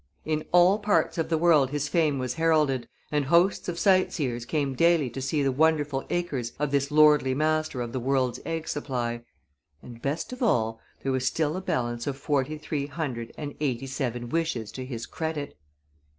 [0.25, 4.45] In all parts of the world his fame was heralded, and hosts of sight seers
[4.45, 8.67] came daily to see the wonderful acres of this lordly master of the world's egg
[8.67, 9.21] supply.
[9.83, 13.85] And, best of all, there was still a balance of forty three hundred and eighty
[13.85, 15.55] seven wishes to his credit!